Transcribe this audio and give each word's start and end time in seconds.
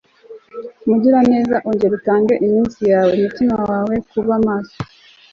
Mugiraneza 0.87 1.55
ongera 1.67 1.93
utange 1.99 2.33
iminsi 2.45 2.81
yawe 2.91 3.09
umutima 3.17 3.55
wawe 3.69 3.95
kuba 4.11 4.33
maso 4.45 4.77